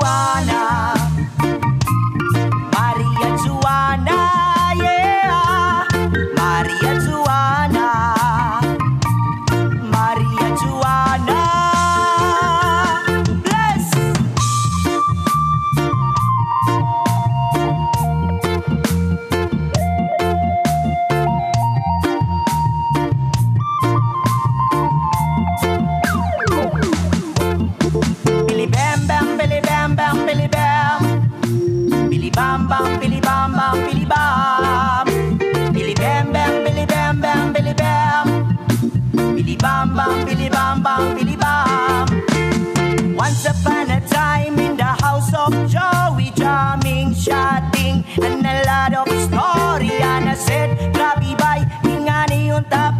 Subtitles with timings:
[0.00, 0.99] marijuana.
[52.70, 52.99] stop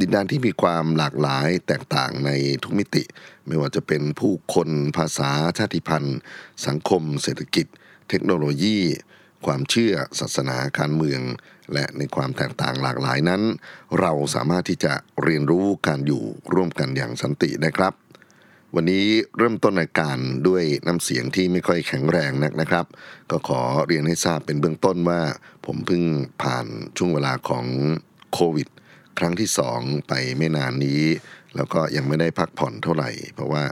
[0.00, 2.30] ดินแดนที่มีความหลากหลายแตกต่างใน
[2.62, 3.04] ทุกมิติ
[3.46, 6.18] ไม่ว่าจะเป็นผู้คนภาษาชาติพันธุ์
[6.66, 7.66] สังคม เศรษฐกิจ
[8.08, 8.78] เทคโนโลยี
[9.46, 11.20] ความเชื่อศาสนาการเมือง
[11.72, 13.42] และในความแตกต่างหลากหลายนั้น
[14.00, 14.92] เราสามารถที่จะ
[15.22, 16.22] เรียนรู้การอยู่
[16.54, 17.94] ร่วมกันอย่างสันติได้ครับ
[18.74, 19.06] วันนี้
[19.36, 20.16] เริ่มต้นรายการ
[20.48, 22.86] ด้วยน้ำเสียงที่ไม่ค่อยแข็งแรงนักนะครับ
[23.30, 25.20] ก็ขอเรียนให้ทราบเป็นเบื้องต้นว่า
[25.66, 26.02] ผมเพิ่ง
[26.42, 26.66] ผ่าน
[26.96, 27.66] ช่วงเวลาของ
[28.32, 28.68] โควิด
[29.18, 31.02] ครั้งที่สองไปไม่นานนี้
[31.56, 33.64] แล้วก็ยังไม่ได้พักผ่อนเท่าไหร่ เพราะว่า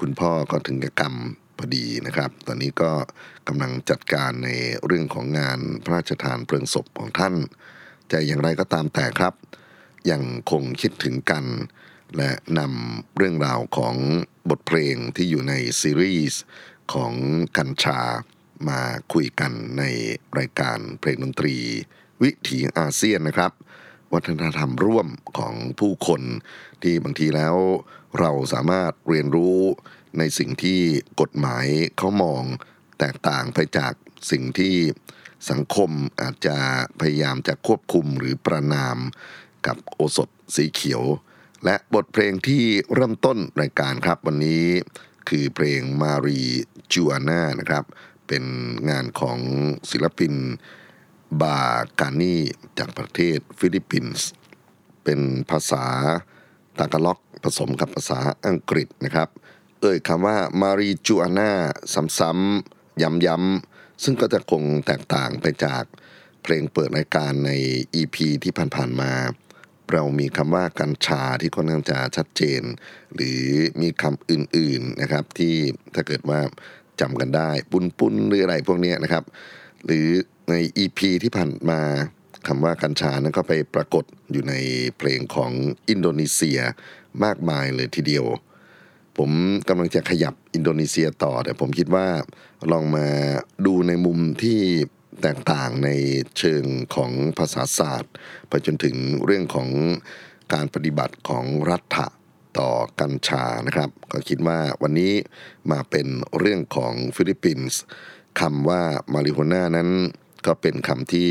[0.00, 1.14] คุณพ่อก็ถึงกับกรรม
[1.58, 2.92] พอดีนะครับ ตอนนี้ก็
[3.48, 4.50] กำลังจัดการใน
[4.86, 7.34] เรื่องของงานพระราชทานเพลิงศพของท่าน
[8.08, 9.34] แต่อย่างไรก็ตามแต่ครับ
[10.10, 11.44] ยังคงคิดถึงกัน
[12.16, 13.94] และนำเรื่องราวของ
[14.50, 16.40] บทเพลงที่อยู่ในซีรีส์
[16.92, 17.12] ของ
[17.56, 18.00] กัญชา
[18.68, 18.80] มา
[19.12, 19.84] คุยกันใน
[20.38, 21.56] รายการเพลงดนตรี
[22.22, 23.52] วิถีอาเซียนนะครับ
[24.12, 25.06] วัฒนธรรมร่วม
[25.38, 26.22] ของผู้คน
[26.82, 27.56] ที่บางทีแล้ว
[28.18, 29.58] เราสามารถเรียนรู้
[30.18, 30.80] ในสิ่งที่
[31.20, 31.66] กฎหมาย
[31.98, 32.42] เขามอง
[32.98, 33.92] แตกต่างไปจาก
[34.30, 34.74] สิ่งที่
[35.50, 35.90] สังคม
[36.20, 36.58] อาจจะ
[37.00, 38.96] พยายามจะควบคุมหรือประนาม
[39.66, 41.02] กับโอสถสีเขียว
[41.64, 42.64] และบทเพลงที่
[42.94, 44.66] เริ่มต้นรายการครับวันนี้
[45.28, 47.84] คือเพลง marijuana นะครับ
[48.26, 48.44] เป็น
[48.90, 49.38] งานของ
[49.90, 50.32] ศิลปิน
[51.42, 51.58] บา
[52.00, 52.36] การนี
[52.78, 54.28] จากประเทศฟิลิปปินส์
[55.04, 55.84] เป็นภาษา
[56.78, 59.28] ตากาล็อกผสมกับภาษาอังกฤษนะครับ
[59.80, 61.52] เอ่ยคำว่า marijuana
[62.18, 65.84] ซ้ำๆย้ำๆซึ่งก็จะคงแตกต่างไปจาก
[66.42, 67.50] เพลงเปิดรายการใน
[68.00, 69.12] EP ที่ผ่านๆมา
[69.92, 72.62] เรามีคำว่ากัญชาที่ค่อนข้างจะชัดเจน
[73.14, 73.42] หรือ
[73.80, 75.54] มีคำอื่นๆนะครับที่
[75.94, 76.40] ถ้าเกิดว่า
[77.00, 79.24] จำกันได้ ปุนปุนหรืออะไรพวกนี้นะครับ
[79.84, 80.08] หรือ
[80.50, 81.80] ใน EP ที่ผ่านมา
[82.46, 84.54] คำว่ากัญชานั้นก็ไปปรากฏอยู่ใน
[84.98, 85.52] เพลงของ
[85.88, 86.60] อินโดนีเซีย
[87.24, 88.26] มากมายเลยทีเดียว
[89.18, 89.30] ผม
[89.68, 92.06] กำลังจะขยับอินโดนีเซียต่อ แต่ผมคิดว่า
[92.72, 93.06] ลองมา
[93.66, 94.60] ดูในมุมที่
[95.22, 95.90] แตกต่างใน
[96.38, 98.12] เชิงของภาษาศาสตร์
[98.48, 99.68] ไปจนถึงเรื่องของ
[100.52, 102.06] การปฏิบัติของรัฐ
[102.58, 105.12] ต่อกัญชานะครับ ก็คิดว่าวันนี้
[105.70, 106.06] มาเป็น
[106.38, 107.80] เรื่องของฟิลิปปินส์
[108.40, 109.90] คำว่า marihuana นั้น
[110.46, 111.30] ก็เป็นคำที่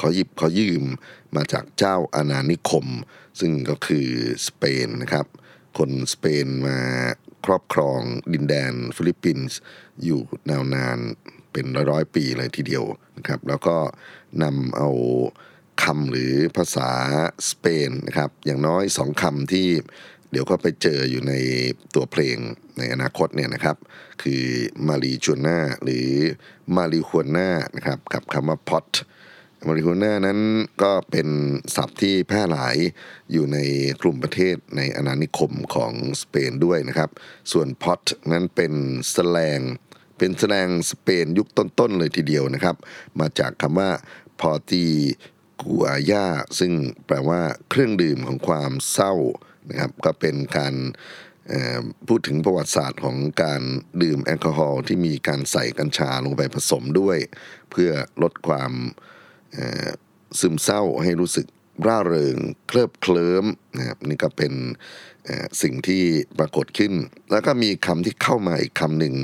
[0.00, 0.84] ขอหยิบขอยืม
[1.36, 2.86] มาจากเจ้าอาณานิคม
[3.40, 4.08] ซึ่งก็คือ
[4.46, 5.26] สเปนนะครับ
[5.78, 6.78] คนสเปนมา
[7.46, 8.00] ครอบครอง
[8.32, 9.58] ดินแดนฟิลิปปินส์
[10.04, 10.98] อยู่นาวนาน
[11.52, 12.84] เป็นร้อยๆปีเลยทีเดียว
[13.16, 13.76] นะครับ แล้วก็
[14.42, 14.90] นำเอา
[15.82, 16.90] คำหรือภาษา
[17.50, 19.68] สเปนนะครับ อย่างน้อยสองคำที่
[20.30, 21.34] เดี๋ยวก็ไปเจออยู่ใน
[21.94, 22.36] ตัวเพลง
[22.78, 23.76] ในอนาคตเนี่ยนะครับ
[24.22, 24.42] คือ
[24.88, 26.08] marijuana หรือ
[26.76, 28.92] marihuana นะครับกับคำว่า pot
[29.66, 30.40] marihuana นั้น
[30.82, 31.28] ก็เป็น
[31.76, 32.76] ศัพท์ที่แพร่หลาย
[33.32, 33.58] อยู่ใน
[34.02, 35.92] กลุ่มประเทศในอาณานิคมของ
[36.22, 37.10] สเปนด้วยนะครับ
[37.52, 38.00] ส่วนพอต
[38.32, 38.72] นั้นเป็น
[39.14, 39.60] สแลง
[40.18, 42.76] เป็นแสดงสเปนยุคต้นๆเลยทีเดียวนะครับ
[43.20, 43.90] มาจากคำว่า
[44.40, 44.84] พอตี
[45.62, 46.26] กัวยา
[46.58, 46.72] ซึ่ง
[47.06, 49.14] แปลว่าเครื่องดื่มของความเศร้า
[49.70, 50.74] นะครับ ก็เป็นการ
[51.27, 53.62] เพูดถึงประวัติศาสตร์ของการ
[54.02, 57.18] ดื่มแอลกอฮอล์ที่มีการใส่กัญชาลงไปผสมด้วย
[57.70, 57.90] เพื่อ
[58.22, 58.72] ลดความ
[60.40, 61.46] ซึมเศร้าให้รู้สึก
[61.86, 62.36] ร่าเริง
[62.68, 63.44] เคลิบเคลิ้ม
[63.76, 64.52] นะครับนี่ก็เป็น
[65.62, 66.02] สิ่งที่
[66.38, 66.92] ปรากฏขึ้น
[67.30, 69.14] แล้วก็มีคำที่เข้ามาอีกคำหนึ่ง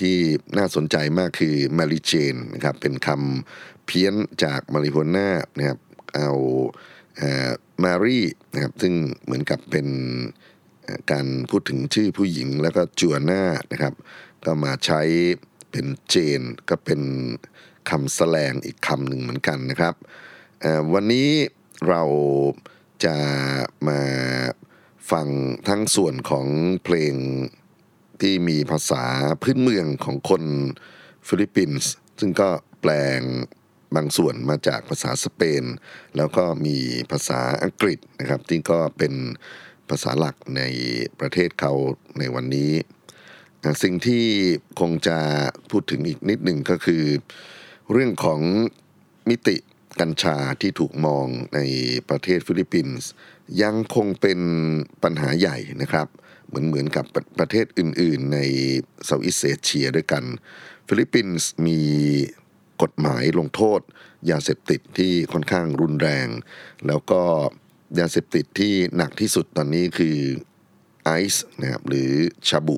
[0.00, 0.16] ที่
[0.58, 4.14] น่าสนใจมากคือ Mary Jane นะครับเป็นคำเพี้ยน
[4.44, 5.28] จากมาริโฮน่า
[5.58, 5.78] นะครับ
[6.16, 6.30] เอา
[7.84, 8.20] มารี
[8.54, 9.86] นะครับซึ่งเหมือนกับเป็น
[10.28, 13.94] เการพูดถึงชื่อผู้หญิงแล้วก็จัวน่านะครับ
[14.44, 15.00] ก็มาใช้
[15.70, 17.00] เป็นเจนก็เป็น
[17.90, 19.94] คำแสลงอีกคำหนึ่งเหมือนกันนะครับ
[20.92, 21.30] วันนี้
[21.88, 22.02] เรา
[23.04, 23.16] จะ
[23.88, 24.00] มา
[25.10, 25.26] ฟัง
[25.68, 26.46] ทั้งส่วนของ
[26.84, 27.14] เพลง
[28.20, 29.04] ที่มีภาษา
[29.42, 30.42] พื้นเมืองของคน
[31.26, 32.48] ฟิลิปปินส์ซึ่งก็
[32.80, 33.20] แปลง
[33.96, 35.64] บางส่วนมาจากภาษาสเปน
[36.16, 36.76] แล้วก็มี
[37.10, 39.14] ภาษาอังกฤษนะครับที่ก็เป็น
[39.88, 40.62] ภาษาหลักใน
[41.20, 41.72] ประเทศเขา
[42.18, 42.72] ในวันนี้
[43.82, 44.24] สิ่งที่
[44.80, 45.18] คงจะ
[45.70, 47.04] พูดถึงอีกนิดหนึ่งก็คือ
[47.92, 48.40] เรื่องของ
[49.28, 49.56] มิติ
[50.00, 51.60] กัญชาที่ถูกมองใน
[52.08, 53.08] ประเทศฟิลิปปินส์
[53.62, 54.40] ยังคงเป็น
[55.02, 56.08] ปัญหาใหญ่นะครับ
[56.48, 58.38] เหมือนเหมือนกับประประเทศอื่น ๆ ใน
[59.04, 60.24] Southeast Asia ด้วยกัน
[60.88, 61.80] ฟิลิปปินส์มี
[62.82, 63.80] กฎหมายลงโทษ
[64.30, 66.28] ยาเสพติดที่ค่อนข้างรุนแรง
[66.86, 67.22] แล้วก็
[67.98, 70.16] ยาเสพติดที่หนักที่สุดตอนนี้คือ
[71.04, 72.10] ไอซ์นะครับหรือ
[72.48, 72.76] ชาบุ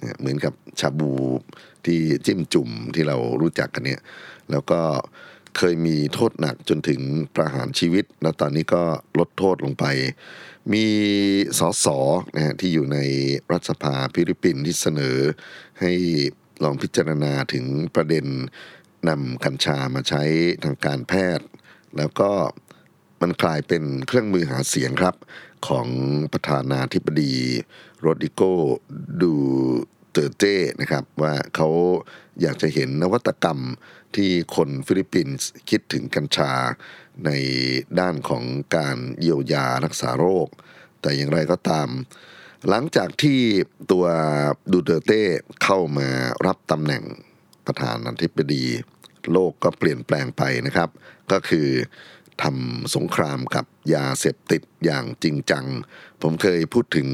[0.00, 1.12] เนี่ยเหมือนกับชาบู
[1.86, 4.00] ที่จิ้มจุ่มที่เรารู้จักกันเนี่ย
[4.50, 4.80] แล้วก็
[5.56, 7.00] เคยมีโทษหนักจนถึง
[7.34, 8.82] ประหารชีวิต แล้วตอนนี้ก็
[9.18, 9.84] ลดโทษลงไป
[10.72, 10.86] มี
[11.58, 11.86] สส
[12.34, 12.98] นะฮะที่อยู่ใน
[13.52, 15.16] รัฐสภาฟิลิปปินส์ที่เสนอ
[15.80, 15.92] ให้
[16.64, 17.64] ลองพิจารณาถึง
[17.94, 18.26] ประเด็น
[19.08, 20.22] นำกัญชามาใช้
[20.64, 21.46] ทางการแพทย์
[21.96, 22.30] แล้วก็
[23.20, 25.14] มันกลายเป็นเครื่องมือหาเสียงครับ
[25.68, 25.88] ของ
[26.32, 27.34] ประธานาธิบดี
[28.00, 28.42] โรดริโก
[29.22, 29.34] ดู
[30.10, 31.68] แตร์เตนะครับ ว่าเขา
[32.40, 33.60] อยากจะเห็นนวัตกรรม
[34.16, 36.52] ที่คนฟิลิปปินส์คิดถึงกัญชา
[37.26, 37.30] ใน
[38.00, 38.44] ด้านของ
[38.76, 40.48] การเยียวยารักษาโรค
[41.00, 41.88] แต่อย่างไรก็ตาม
[42.68, 43.40] หลังจากที่
[43.90, 44.06] ตัว
[44.72, 45.22] ดูเตอร์เต้
[45.62, 46.08] เข้ามา
[46.46, 47.02] รับตำแหน่ง
[47.66, 48.64] ประธานาธิบดี
[49.32, 50.88] โลกก็เปลี่ยนแปลงไปนะครับ
[51.32, 51.68] ก็คือ
[52.42, 55.66] ทำสงครามกับยาเสพติดอย่างจริงจัง
[56.22, 57.08] ผมเคยพูดถึง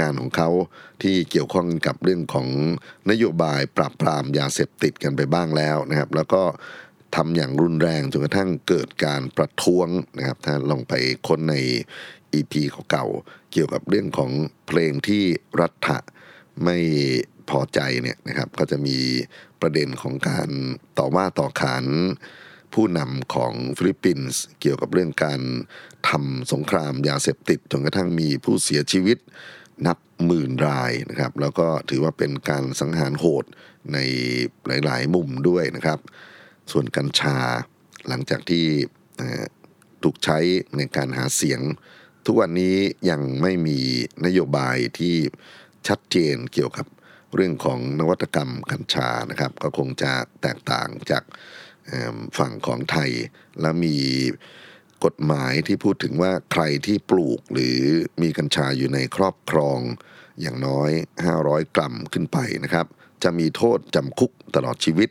[0.00, 0.50] งานของเขา
[1.02, 2.48] ที่เกี่ยวข้องกับเรื่องของ
[3.10, 6.42] นโยบายปราบปรามยาเสพติดกันไปบ้างแล้วนะครับ แล้วก็
[7.16, 10.94] ทำอย่างรุนแรงจนกระทั่งเกิดการประท้วงนะครับ ถ้าลองไป
[11.26, 11.56] ค้นใน
[12.34, 12.54] EP
[12.90, 13.06] เก่า
[13.52, 14.30] เกี่ยวกับเรื่องของ
[14.66, 15.24] เพลงที่
[15.60, 15.98] รัฐะ
[16.64, 16.78] ไม่
[17.50, 18.98] พอใจเนี่ยนะครับ ก็จะมี
[19.60, 20.48] ประเด็นของการ
[20.98, 21.84] ต่อว่าต่อขาน
[22.74, 25.40] ผู้นำของฟิลิปปินส์เกี่ยวกับเรื่องการ
[26.08, 29.18] ทำสงครามยาเสพติดจนกระทั่งมีผู้เสียชีวิต
[29.86, 33.44] นับหมื่นรายนะครับ แล้วก็ถือว่าเป็นการสังหารโหด
[33.92, 33.98] ใน
[34.84, 35.98] หลาย ๆ มุมด้วยนะครับ
[36.72, 37.38] ส่วนกัญชา
[38.08, 38.66] หลังจากที่
[40.02, 40.38] ถูกใช้
[40.76, 41.60] ในการหาเสียง
[42.26, 42.76] ทุกวันนี้
[43.10, 43.78] ยังไม่มี
[44.26, 45.16] นโยบายที่
[45.88, 46.86] ชัดเจนเกี่ยวกับ
[47.34, 51.24] เรื่องของนวัตกรรมกัญชานะครับ ก็คงจะแตกต่างจาก
[52.38, 53.10] ฝั่งของไทย
[53.60, 53.96] แล้วมี
[55.04, 57.78] กฎหมายที่พูดถึงว่าใครที่ปลูกหรือ
[58.22, 59.78] มีกัญชาอยู่ในครอบครอง
[60.40, 60.90] อย่างน้อย
[61.32, 62.86] 500 กรัมขึ้นไปนะครับ
[63.22, 65.10] จะมีโทษจำคุกตลอดชีวิต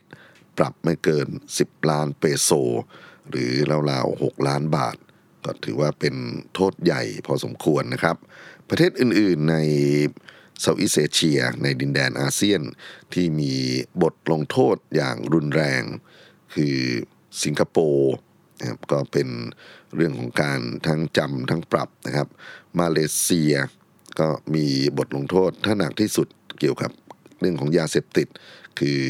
[0.58, 1.28] ปรับไม่เกิน
[1.60, 2.50] 10 ล้านเปโซ
[3.30, 3.52] หรือ
[3.92, 4.98] ราวๆ 6 ล้านบาท
[5.46, 6.16] ก็ถือว่าเป็น
[6.56, 8.18] โทษใหญ่พอสมควรนะครับ
[8.70, 9.58] ประเทศอื่นๆใน
[10.60, 12.62] เซาท์อีสเอเชีย ในดินแดนอาเซียน
[13.14, 13.54] ที่มี
[14.02, 15.84] บทลงโทษอย่างรุนแรง
[16.56, 16.76] คือ
[17.44, 18.14] สิงคโปร์
[18.60, 19.28] นะครับก็เป็น
[19.96, 22.28] เรื่องของการทั้งจำทั้งปรับนะครับ
[22.80, 23.54] มาเลเซีย
[24.20, 24.66] ก็มี
[24.98, 26.28] บทลงโทษถ้าหนักที่สุด
[26.60, 26.92] เกี่ยวกับ
[27.40, 28.28] เรื่องของยาเสพติด
[28.80, 29.02] คือ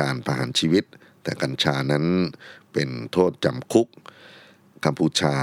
[0.00, 0.84] การประหารชีวิต
[1.22, 2.04] แต่กัญชานั้น
[2.72, 3.88] เป็นโทษจำคุก
[4.84, 5.36] กัมพูชา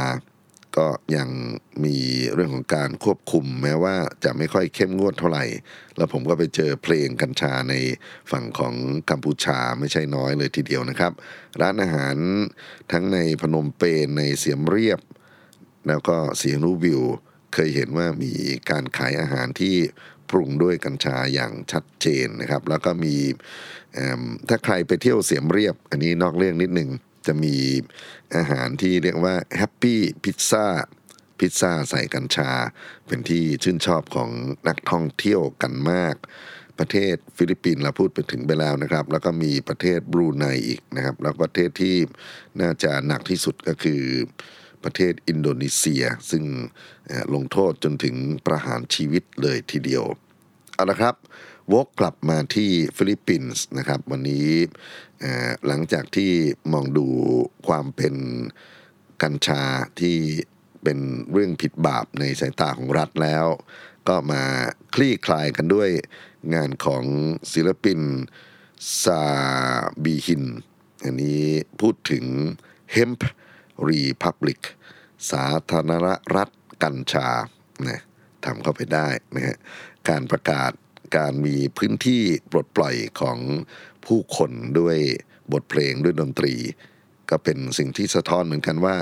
[0.77, 1.29] ก็ยัง
[1.85, 1.97] มี
[2.33, 5.45] เรื่องของการควบคุม แม้ว่าจะไม่ค่อยเข้มงวดเท่าไหร่
[5.97, 7.73] แล้วผมก็ไปเจอเพลงกัญชาใน
[8.31, 8.73] ฝั่งของ
[9.09, 11.11] กัมพูชาไม่ใช่น้อยเลยทีเดียวนะครับ
[11.61, 12.15] ร้านอาหาร
[12.91, 14.99] ทั้งในพนมเปญในเสียมเรียบ
[15.87, 17.01] แล้วก็เสียงรูวิว
[17.53, 18.33] เคยเห็นว่ามี
[18.69, 19.75] การขายอาหารที่
[20.29, 23.15] ปรุงด้วยกัญชาอย่างชัดเจนนะครับ แล้วก็มี
[24.49, 26.89] ถ้าใครไปเที่ยวเสียมเรียบ อันนี้นอกเรื่องนิดหนึ่ง
[27.27, 27.55] จะมี
[28.35, 30.65] อาหารที่เรียกว่า happy pizza
[31.39, 32.51] พิซซ่าใส่กัญชา
[33.07, 34.29] เป็นที่ชื่นชอบของ
[34.67, 36.15] นักท่องเที่ยวกันมาก
[36.79, 41.95] ประเทศฟิลิปปินส์เราพูดไปถึงไปแล้วนะครับ แล้วก็มีประเทศบรูไนอีกนะครับ แล้วประเทศที่
[42.61, 44.01] น่าจะหนักที่สุดก็คือ
[44.83, 46.43] ประเทศอินโดนีเซีย ซึ่ง
[47.33, 48.15] ลงโทษจนถึง
[48.45, 50.03] ประหารชีวิตเลยทีเดียว
[50.75, 51.15] เอาละครับ
[51.73, 54.49] วกกลับมาที่ฟิลิปปินส์นะครับ วันนี้
[55.67, 56.31] หลังจากที่
[56.73, 57.07] มองดู
[57.67, 58.15] ความเป็น
[59.23, 59.63] กัญชา
[60.01, 60.17] ที่
[60.83, 60.99] เป็น
[61.31, 63.45] เรื่องผิดบาปในสายตาของรัฐแล้ว
[64.07, 64.43] ก็มา
[64.95, 65.89] คลี่คลายกันด้วย
[66.53, 67.03] งานของ
[67.53, 67.99] ศิลปิน
[69.03, 69.23] ซา
[70.03, 70.43] บีฮิน
[71.03, 71.43] อันนี้
[71.79, 72.25] พูดถึง
[72.95, 73.19] Hemp
[73.89, 74.61] Republic
[75.31, 76.49] สาธารณรัฐ
[76.83, 77.27] กัญชา
[77.87, 78.01] นะ
[78.45, 79.57] ทำเข้าไปได้นะฮะ
[80.09, 80.71] การประกาศ
[81.17, 83.37] การมีพื้นที่ปลดปล่อยของ
[84.07, 84.97] ผู้คนด้วย
[85.53, 86.53] บทเพลงด้วยดนตรี
[87.29, 88.95] ก็เป็นสิ่งที่สะท้อนเหมือนกันว่า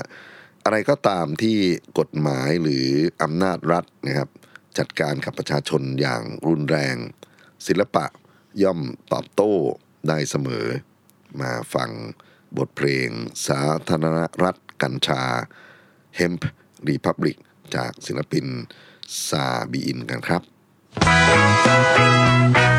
[0.66, 1.58] อะไรก็ตามที่
[2.00, 2.86] กฎหมายหรือ
[3.24, 4.30] อำนาจรัฐนะครับ
[4.78, 6.96] จัดการกับประชาชนอย่างรุนแรง
[7.68, 8.06] ศิลปะ
[8.64, 8.80] ย่อม
[9.14, 9.54] ตอบโต้
[10.08, 10.66] ได้เสมอ
[11.42, 11.90] มาฟัง
[12.58, 13.10] บทเพลง
[13.48, 15.24] สาธารณรัฐกัญชา
[16.20, 16.42] Hemp
[16.90, 17.38] Republic
[17.76, 18.46] จากศิลปิน
[19.28, 20.42] ซาบีอินกันครับ
[20.98, 22.06] Ikwento
[22.54, 22.75] mo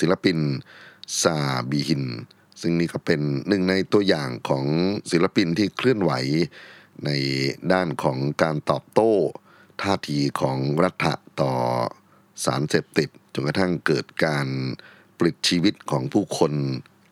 [0.00, 0.38] ศิลปิน
[1.22, 1.36] ซา
[1.70, 2.04] บีฮิน
[2.60, 4.64] ซึ่งนี่ก็เป็นหนึ่งในตัวอย่างของ
[5.10, 6.12] ศิลปินที่เคลื่อนไหว
[7.04, 7.10] ใน
[7.72, 9.12] ด้านของการตอบโต้
[9.82, 11.52] ท่าทีของรัฐะต่อ
[12.44, 14.46] สารเสพติดจนกระทั่งเกิดการ
[15.18, 16.52] ปลิดชีวิตของผู้คน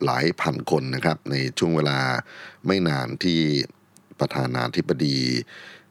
[0.05, 1.99] หลายพันคนนะครับ ในช่วงเวลา
[2.67, 3.41] ไม่นานที่
[4.21, 5.19] ประธานาธิบดี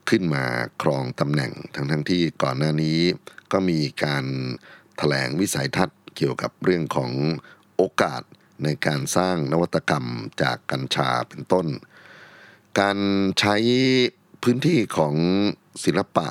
[0.09, 0.43] ขึ้นมา
[0.81, 2.99] ครองตำแหน่งทั้งทั้งที่ก่อนหน้านี้
[3.51, 4.25] ก็มีการ
[4.97, 7.11] แถลงวิสัยทัศน์ เกี่ยวกับเรื่องของ
[7.75, 8.21] โอกาส
[8.63, 10.05] ในการสร้างนวัตกรรม
[10.41, 11.67] จากกัญชาเป็นต้น
[12.79, 12.97] การ
[13.39, 13.55] ใช้
[14.43, 15.15] พื้นที่ของ
[15.83, 16.27] ศิลปะ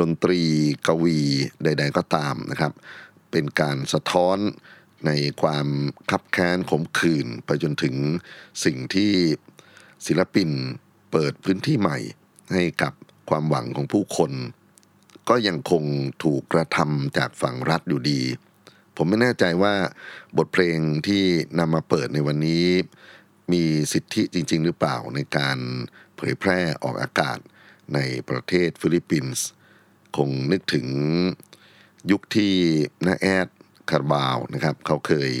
[0.00, 0.42] ดนตรี
[0.86, 1.18] กวี
[1.62, 2.72] ใด ๆ ก็ตามนะครับ
[3.30, 4.38] เป็นการสะท้อน
[5.06, 5.10] ใน
[5.42, 5.66] ความ
[6.10, 7.94] คับแค้นขมขื่นไปจนถึง
[8.64, 9.12] สิ่งที่
[10.06, 10.50] ศิลปิน
[11.10, 11.98] เปิดพื้นที่ใหม่
[12.52, 12.92] ให้กับ
[13.28, 14.32] ความหวังของผู้คน
[15.28, 15.84] ก็ยังคง
[16.24, 18.20] ถูกกระทำจากฝั่งรัฐอยู่ดี
[18.96, 19.74] ผมไม่แน่ใจว่า
[20.38, 21.24] บทเพลงที่
[21.58, 22.66] นำมาเปิดในวันนี้
[23.52, 25.58] มีสิทธิจริง ๆ หรือเปล่าในการ
[26.16, 27.38] เผยแพร่ออกอากาศ
[27.94, 29.44] ในประเทศฟิลิปปินส์
[30.16, 30.88] คงนึกถึง
[32.10, 32.54] ยุคที่
[33.06, 33.48] น้าแอด
[33.90, 35.32] คาราบาวนะครับ เขาเคย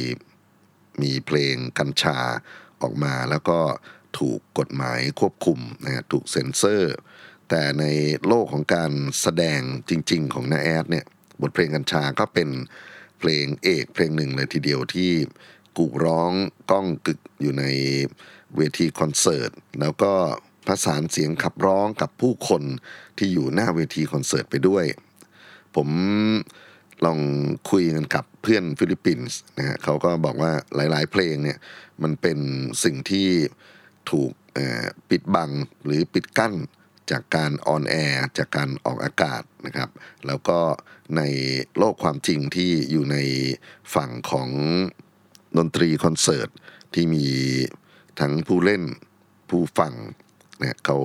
[1.02, 2.18] มีเพลงกัญชา
[2.82, 3.60] ออกมาแล้วก็
[4.18, 6.94] ถูกกฎหมายควบคุมนะฮะถูกเซ็นเซอร์
[7.48, 7.84] แต่ใน
[8.26, 11.06] โลกของการแสดงจริง ๆ ของน้าแอดเนี่ย
[11.42, 12.48] บทเพลงกัญชาก็เป็น
[13.18, 15.10] เพลงเอกเพลงหนึ่งเลยทีเดียวที่
[15.76, 16.32] กู่ร้อง
[16.70, 17.64] ก้องกึกอยู่ใน
[18.56, 19.50] เวทีคอนเสิร์ต
[19.80, 20.12] แล้วก็
[20.66, 22.62] ประสานเสียงขับร้องกับผู้คน
[23.18, 24.84] ที่อยู่หน้าเวทีคอนเสิร์ตไปด้วย
[25.76, 25.88] ผม
[27.04, 27.18] ลอง
[27.70, 31.58] คุยกันกับเพื่อนฟิลิปปินส์นะฮะเขาก็บอกว่าหลาย ๆ เพลงเนี่ย
[32.02, 32.38] มันเป็น
[32.84, 33.28] สิ่งที่
[34.10, 34.32] ถูก
[35.10, 35.50] ปิดบัง
[35.84, 36.54] หรือปิดกั้น
[37.10, 39.90] จากการ on air จากการออกอากาศนะครับ
[40.26, 40.58] แล้วก็
[41.16, 41.22] ใน
[41.78, 43.16] โลกความจริงที่อยู่ใน
[43.94, 44.48] ฝั่งของ
[45.58, 46.48] ดนตรีคอนเสิร์ต
[46.94, 47.26] ที่มี
[48.20, 48.82] ทั้งผู้เล่น
[49.50, 49.92] ผู้ฟัง
[50.60, 50.98] เนี่ยเขา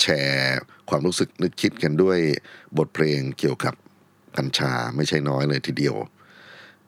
[0.00, 0.58] แชร์
[0.90, 2.18] ความรู้สึกนึกคิดกันด้วย
[2.78, 3.74] บทเพลงเกี่ยวกับ
[4.36, 5.96] กัญชาไม่ใช่น้อยเลยทีเดียว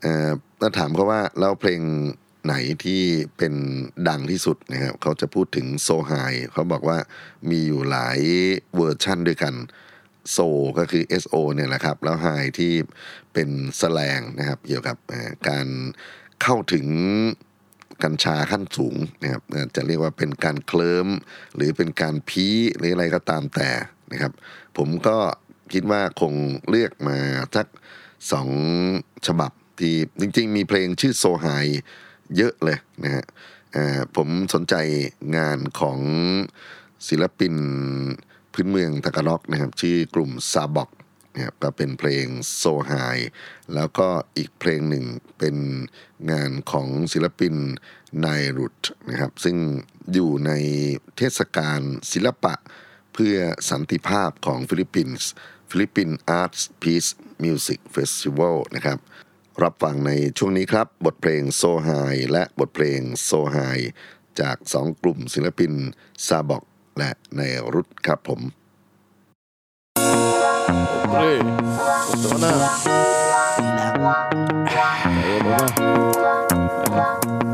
[0.00, 1.80] เอ่อแล้วถามเขาว่าแล้วเพลง
[2.46, 3.02] ไหนที่
[3.38, 3.54] เป็น
[4.08, 6.12] ดังที่สุดนะครับเขาจะพูดถึงโซไฮ
[6.52, 6.98] เขาบอกว่า
[7.50, 8.18] มีอยู่หลาย
[8.76, 9.54] เวอร์ชั่นด้วยกัน
[10.30, 10.38] โซ
[10.78, 12.26] ก็คือ SO เนี่ยแหละครับ แล้วไฮ
[12.58, 12.72] ที่
[13.32, 14.96] เป็นแสลงนะครับ เกี่ยวกับ
[15.48, 15.66] การ
[16.42, 16.86] เข้าถึง
[18.02, 19.42] กัญชาขั้นสูงนะครับ
[19.76, 21.08] จะเรียกว่าเป็นการเคลิ้ม
[21.54, 23.70] หรือเป็นการพีหรืออะไรก็ตามแต่
[24.12, 24.32] นะครับ
[24.76, 25.18] ผมก็
[25.72, 26.34] คิดว่าคง
[26.68, 27.18] เลือกมา
[27.56, 27.66] สัก
[28.32, 28.48] สอง
[29.26, 31.46] ฉบับที่จริงๆ มีเพลงชื่อโซไฮ
[32.36, 33.24] เยอะเลยนะฮะ
[34.16, 34.74] ผมสนใจ
[35.36, 35.98] งานของ
[37.08, 37.54] ศิลปิน
[38.52, 40.90] พื้นเมืองตะกะล็อกนะครับชื่อกลุ่มซาบอก
[41.34, 42.92] นะครับก็เป็นเพลงโซไฮ
[43.74, 45.04] แล้วก็อีกเพลงหนึ่ง
[45.38, 45.56] เป็น
[46.30, 47.54] งานของศิลปิน
[48.24, 49.56] นายรุตนะครับซึ่ง
[50.12, 50.52] อยู่ใน
[51.16, 51.80] เทศกาล
[52.12, 52.54] ศิลปะ
[53.14, 53.36] เพื่อ
[53.70, 55.28] สันติภาพของฟิลิปปินส์
[55.70, 56.10] ฟิลิปปิน
[56.40, 57.10] Arts Peace
[57.44, 58.98] Music Festival นะครับ
[59.62, 61.88] รับฟังในช่วงนี้ครับ บทเพลงโซไฮ
[62.32, 63.56] และบทเพลงโซไฮ
[64.40, 65.72] จากสองกลุ่มศิลปิน
[66.26, 66.64] ซาบอก
[66.98, 67.40] และใน
[67.72, 68.40] รุตครับผม
[71.12, 71.34] Pre,
[72.08, 72.50] gusto ko na.
[74.64, 75.66] Kaya mo na.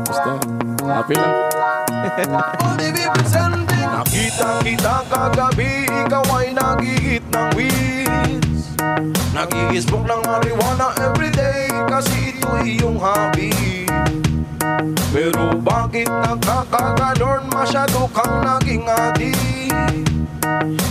[0.07, 0.31] Basta,
[0.87, 1.35] happy lang.
[3.99, 8.71] Nakita kita kagabi, ikaw ay nagihit ng weeds
[9.35, 13.51] Nag-i-smoke ng marijuana everyday kasi ito iyong hobby
[15.11, 19.39] Pero bakit nagkakaganon masyado kang naging addict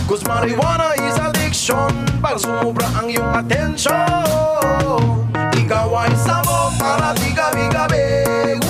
[0.05, 5.29] Cause marijuana is addiction Pag sumubra ang iyong attention
[5.69, 8.07] Ikaw ay sabog para di gabi-gabi.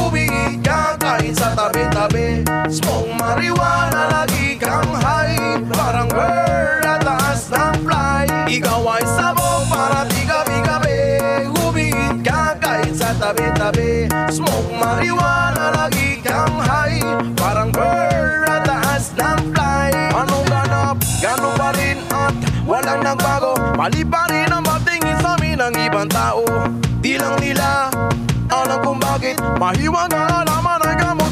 [0.03, 2.43] Umigit ka kahit sa tabi-tabi.
[2.67, 4.38] Smoke marijuana lagi
[13.30, 16.98] tabi-tabi Smoke marijuana lagi kang high.
[17.38, 19.89] Parang bird at taas ng fly.
[20.18, 20.98] Anong ganap?
[21.22, 22.34] Gano'n pa rin at
[22.65, 23.54] walang nagbago.
[23.78, 26.42] Mali pa rin ang patingin sa amin ng ibang tao.
[27.06, 27.94] Di lang nila
[28.50, 30.49] alam kung bakit Mahiwag ang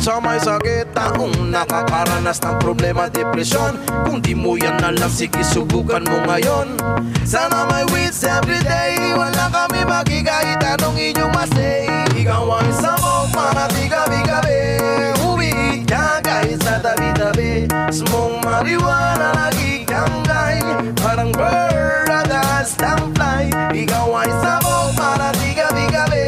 [0.02, 6.04] sa may sakit Taong nakakaranas ng problema, depresyon Kung di mo yan alam, sige subukan
[6.08, 6.78] mo ngayon.
[7.28, 11.88] Sana may weeds everyday Wala kami makikahit anong inyong masay.
[12.18, 14.62] Ikaw ay sabog para di gabi-gabi.
[15.22, 17.68] Umiit ka kahit sa tabi-tabi.
[17.92, 20.64] Smoke marijuana lagi kang gay
[21.00, 22.32] Parang bird at
[22.66, 23.52] ng fly.
[23.76, 26.28] Ikaw ay sabog para di gabi-gabi.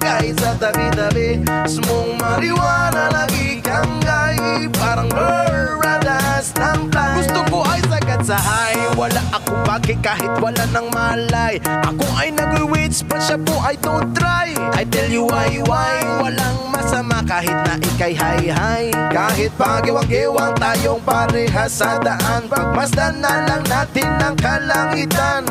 [0.00, 1.44] Kahit sa tabi-tabi.
[1.68, 1.99] Smoke
[2.48, 8.96] lagi kang gay Parang bird at as ng fly Gusto ko ay sagad sa high.
[8.96, 11.60] Wala ako bagay kahit wala nang malay.
[11.86, 14.52] Ako ay nag-weeds pa siya po ay don't try.
[14.76, 16.00] I tell you why why?
[16.20, 18.90] Walang masama kahit na ikay high high.
[19.12, 22.48] Kahit pagiwang-giwang tayong parehas sa daan.
[22.48, 25.44] Pagmasdan na lang natin ang kalangitan.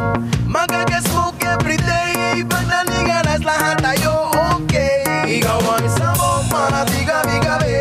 [0.50, 5.06] Magagasmoke everyday Pag naliganas lahat tayo okay.
[5.30, 7.78] Ikaw ang sabog para di gabi-gabi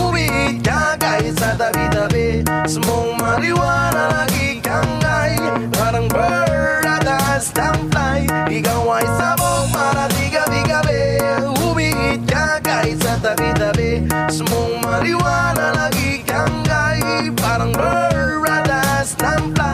[0.00, 5.36] Umiit ka kahit sa tabi-tabi Smoke marijuana lagi kang gay
[5.76, 8.24] Parang bird at taas ng fly.
[8.48, 11.20] Ikaw ay sabog para di gabi-gabi
[11.68, 19.52] Umiit ka kahit sa tabi-tabi Smoke marijuana lagi kang gay Parang bird at taas ng
[19.52, 19.67] fly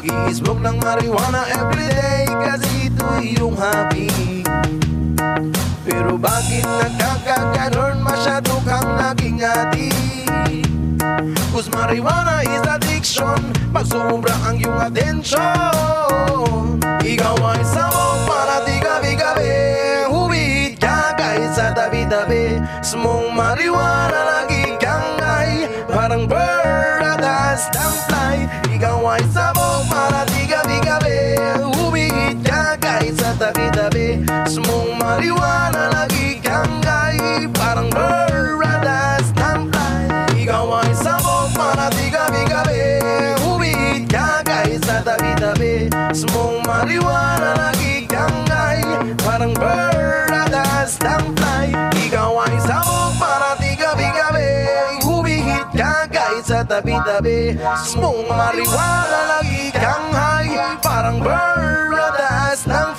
[0.00, 4.08] Nag-i-smoke ng marijuana everyday Kasi ito'y yung hobby.
[5.84, 8.00] Pero bakit nagkakaganon?
[8.00, 9.92] Masyado kang naging ati.
[11.52, 19.52] Cause marijuana is addiction Pag sumubra ang iyong attention Ikaw ay sabog para di gabi-gabi.
[20.08, 22.56] Huwit ka kahit sa tabi-tabi.
[22.80, 24.59] Smong marijuana lagi
[35.20, 37.44] Paliwanag lagi kang gay.
[37.52, 40.08] Parang Bernadas ng play
[40.48, 43.04] Ikaw ay sabog para di gabi-gabi
[43.44, 48.80] Umiit ka kay sa tabi-tabi Sumong mariwana lagi kang gay.
[49.20, 51.68] Parang Bernadas ng play
[52.08, 54.48] Ikaw ay sabog para di gabi-gabi
[55.04, 62.89] Umiit ka kay sa tabi-tabi Sumong mariwana lagi kang high Parang Bernadas ng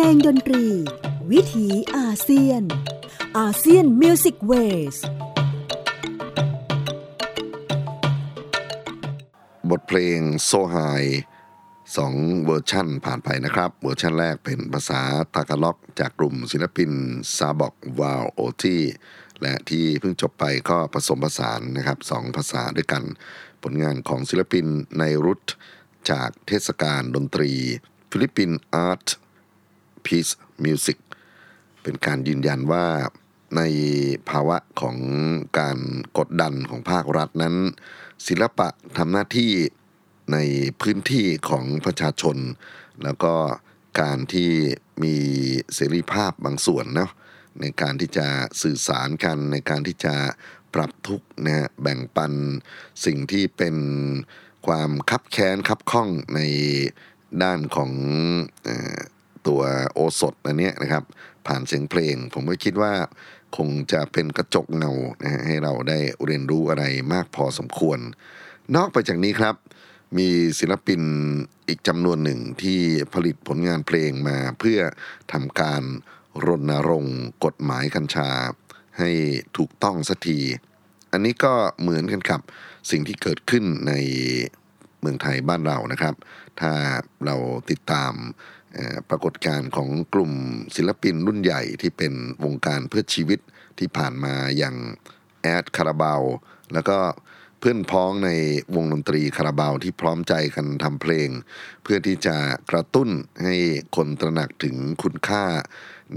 [0.00, 0.66] ลงดนตรี
[1.30, 2.62] วิถีอาเซียน
[3.38, 4.96] ASEAN Music Ways
[9.70, 10.76] บทเพลง So High
[11.96, 15.00] สองเวอร์ชั่นผ่านไปนะครับ เวอร์ชันแรกเป็นภาษา
[15.34, 16.90] ทากาล็อก จากกลุ่มศิลปิน
[17.36, 18.78] ซาบอกวาลโอที
[19.42, 23.02] และที่เพิ่งจบไปก็ผสมผสานนะครับสองภาษาด้วยกัน
[23.62, 24.66] ผลงานของศิลปิน
[24.98, 25.42] ในรุต
[26.10, 27.52] จากเทศกาลดนตรี
[28.10, 29.08] Philippine Arts
[30.06, 30.28] Peace
[30.64, 30.98] Music
[31.82, 32.86] เป็นการยืนยันว่า
[33.56, 33.62] ใน
[34.30, 34.96] ภาวะของ
[35.58, 35.78] การ
[36.18, 37.54] กดดันของภาครัฐนั้น
[38.26, 39.52] ศิลปะทำหน้าที่
[40.32, 40.38] ใน
[40.80, 42.36] พื้นที่ของประชาชน
[43.04, 43.34] แล้วก็
[44.00, 44.50] การที่
[45.02, 45.16] มี
[45.74, 47.10] เสรีภาพบางส่วนเนาะ
[47.60, 48.26] ในการที่จะ
[48.62, 50.14] สื่อสารกัน ในการที่จะ
[50.74, 52.32] ปรับทุกข์นะฮะแบ่งปัน
[53.04, 53.76] สิ่งที่เป็น
[54.66, 56.40] ความคับแค้นคับข้องใน
[57.42, 57.92] ด้านของ
[58.66, 58.68] อ
[59.48, 61.04] ตัวโอสถอันเนี้ยนะครับ
[61.46, 62.92] ผ่านเสียงเพลง ผมก็คิดว่า
[63.56, 67.98] คงจะเป็นกระจกเงานะฮะให้เราได้เรียนรู้อะไรมากพอสมควร
[68.76, 69.54] นอกไปจากนี้ครับ
[70.18, 70.28] มี
[70.58, 71.02] ศิลปิน
[71.68, 72.80] อีกจำนวนหนึ่งที่
[73.14, 74.80] ผลิตผลงานเพลงมาเพื่อ
[75.32, 75.82] ทำการ
[76.46, 78.30] รณรงค์กฎหมายกัญชา
[78.98, 79.10] ให้
[79.56, 80.38] ถูกต้องสักที
[81.12, 82.40] อันนี้ก็เหมือนกันกับ
[82.90, 83.92] สิ่งที่เกิดขึ้นใน
[85.00, 86.14] เมืองไทยบ้านเรานะครับ
[86.60, 86.72] ถ้า
[87.26, 87.36] เรา
[87.70, 88.12] ติดตาม
[89.08, 90.32] ปรากฏการณ์ของกลุ่ม
[90.76, 92.12] ศิลปินรุ่นใหญ่ที่เป็น
[92.44, 93.40] วงการเพื่อชีวิต
[93.78, 94.76] ที่ผ่านมาอย่าง
[95.42, 96.22] แอดคาราบาว
[96.72, 96.98] แล้วก็
[97.58, 98.30] เพื่อนพ้องใน
[98.74, 101.28] วงดนตรีคาราบาวที่พร้อมใจกันทำเพลง
[101.82, 102.36] เพื่อที่จะ
[102.70, 103.08] กระตุ้น
[103.42, 103.54] ให้
[103.96, 105.44] คนตระหนักถึงคุณค่า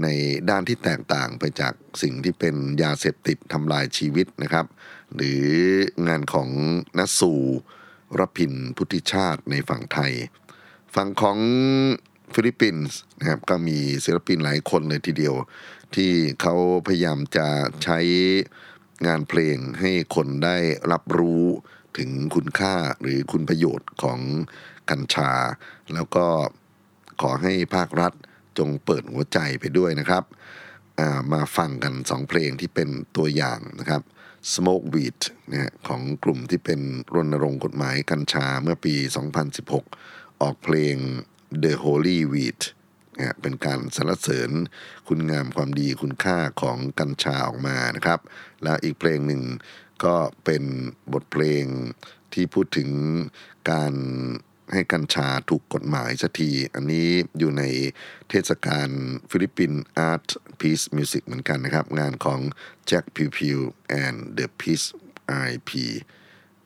[0.02, 0.06] ใน
[0.50, 4.66] ด้านที่แตกต่างไปจากสิ่งที่เป็นยาเสพติดทำลายชีวิตนะครับ
[5.14, 5.44] หรือ
[6.08, 6.48] งานของ
[6.98, 7.32] นัสสู
[8.18, 10.12] รพินพุทธิชาติในฝั่งไทย
[10.94, 11.38] ฝั่งของ
[12.34, 15.34] ฟิลิปปินส์นะครับก็มีศิลปินหลายคนเลยทีเดียว
[15.94, 16.54] ที่เขา
[16.86, 17.46] พยายามจะ
[17.84, 17.98] ใช้
[19.06, 20.56] งานเพลงให้คนได้
[20.92, 21.44] รับรู้
[21.98, 24.20] ถึงคุณค่าหรือคุณประโยชน์ของ
[24.90, 25.32] กัญชา
[25.94, 26.26] แล้วก็
[27.20, 28.12] ขอให้ภาครัฐ
[28.58, 30.24] จงเปิดหัวใจไปด้วยนะครับ
[31.32, 34.02] มาฟังกันสองเพลงที่เป็นตัวอย่างนะครับ
[34.52, 36.80] Smoke Weed นะของกลุ่มที่เป็น
[37.14, 38.94] รณรงค์กฎหมายกัญชาเมื่อปี
[39.68, 40.96] 2016 ออกเพลง
[41.62, 42.60] The Holy Weed
[43.18, 44.50] นะเป็นการสรรเสริญ
[45.08, 48.20] คุณงามความดีคุณค่าของกัญชาออกมานะครับ
[48.62, 49.42] แล้วอีกเพลงหนึ่ง
[50.04, 50.62] ก็เป็น
[51.12, 51.64] บทเพลง
[52.32, 52.90] ที่พูดถึง
[53.70, 53.94] การ
[54.72, 57.08] ให้กัญชาถูกกฎหมายสักที อันนี้
[57.38, 57.62] อยู่ใน
[58.28, 58.88] เทศกาล
[59.30, 59.72] ฟิลิปปิน
[60.08, 60.28] Art
[60.60, 62.40] Peace Music เหมือนกันนะครับ งานของ
[62.88, 63.58] Jack Pew Pew
[64.02, 64.86] and the Peace
[65.48, 65.70] IP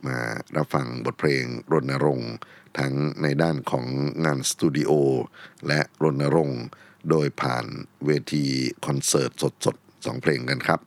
[0.07, 0.19] มา
[0.57, 2.35] รับฟังบทเพลงรณรงค์
[2.79, 3.87] ทั้งในด้านของ
[4.25, 4.91] งานสตูดิโอ
[5.67, 6.65] และรณรงค์
[7.11, 7.67] โดยผ่าน
[8.07, 8.45] เวที
[8.87, 9.31] คอนเสิร์ต
[9.65, 10.81] สดๆสองเพลงกันครับ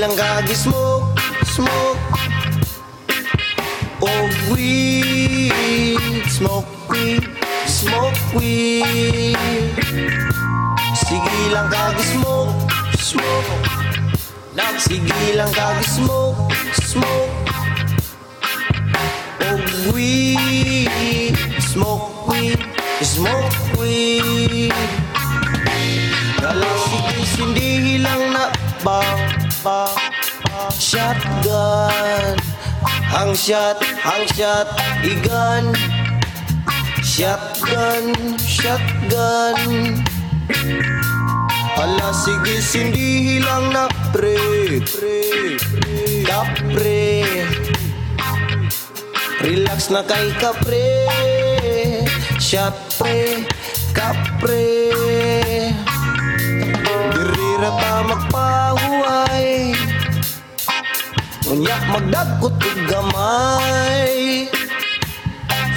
[0.00, 1.12] lang kagi smoke,
[1.44, 2.00] smoke.
[4.00, 7.20] Oh weed, smoke weed,
[7.68, 9.36] smoke weed.
[10.96, 12.56] Sige lang kagi smoke,
[12.96, 13.52] smoke.
[14.80, 16.48] Sige lang kagi smoke,
[16.80, 17.32] smoke.
[19.44, 19.60] Oh
[19.92, 22.56] weed, smoke weed,
[23.04, 23.59] smoke
[30.90, 32.34] Shotgun.
[33.14, 34.66] Ang shot, ang shot,
[35.06, 35.70] igan
[36.98, 40.02] Shotgun, shotgun.
[41.78, 44.34] Ala sige hindi lang na pre
[46.26, 47.22] Kapre
[49.46, 51.06] Relax na kay kapre
[52.42, 53.46] Shot pre,
[53.94, 54.90] kapre
[57.14, 59.49] Dirira ta magpahuay
[61.60, 64.48] Unya magdagkot og gamay.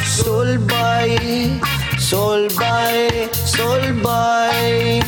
[0.07, 1.11] Solbay,
[1.99, 5.03] solbay, solbay.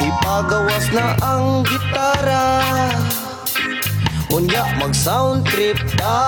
[0.00, 2.56] Ipagawas na ang gitara.
[4.32, 6.24] Unya mag sound trip ta.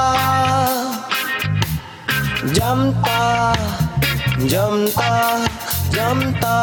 [2.52, 3.56] Jam ta
[4.44, 5.40] Jam ta
[5.88, 6.60] Jam ta.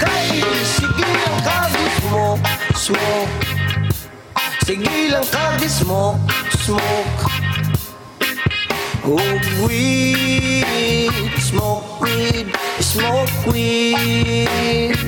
[0.00, 2.40] Kay sige lang kagis mo
[2.72, 3.45] Smoke
[4.66, 6.18] Sige lang kagis mo
[6.66, 7.30] Smoke.
[9.06, 12.50] Oh weed Smoke weed
[12.82, 14.98] Smoke weed.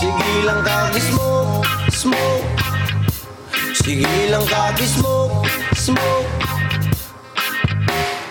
[0.00, 1.60] Sige lang kagis mo
[1.92, 2.48] Smoke.
[3.76, 5.44] Sige lang kagis smoke.
[5.76, 6.32] Smoke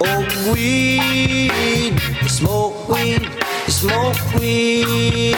[0.01, 1.93] Oh weed
[2.25, 3.21] Smoke weed
[3.69, 5.37] Smoke weed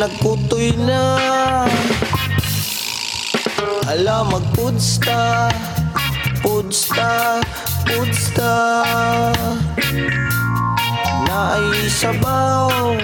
[0.00, 1.20] nagkutoy na.
[3.84, 5.52] Ala magpudsta.
[6.40, 7.36] Pudsta
[7.84, 8.80] Pudsta.
[11.28, 12.96] Naisabaw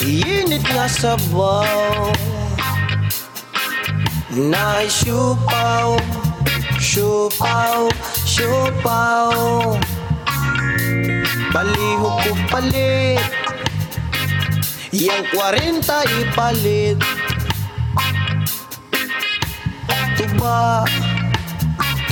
[0.00, 2.08] Init nga sabaw.
[4.32, 6.00] Naisupaw
[6.80, 7.92] Siupaw
[8.24, 9.76] Siupaw
[11.52, 13.41] Palihog ko palit
[14.92, 15.88] Yang 40
[16.20, 17.00] ipalit
[20.20, 20.84] Tuba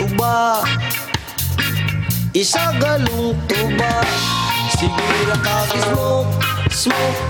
[0.01, 0.64] Tuba
[2.33, 4.01] Isa galong tuba.
[4.81, 6.33] Sigira kag smoke
[6.72, 7.20] Smoke.